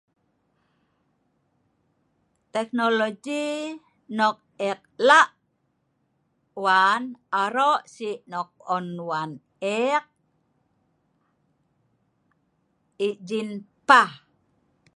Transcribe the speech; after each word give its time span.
Tekonoloji 2.51 3.41
nok 4.17 4.35
eek 4.67 4.81
la' 5.07 5.33
wan 6.63 7.03
aro 7.43 7.69
si' 7.93 8.23
nok 8.31 8.49
on 8.75 8.87
waen 9.09 9.31
eek 9.77 10.05
ijin 13.07 13.49
pah. 13.89 14.11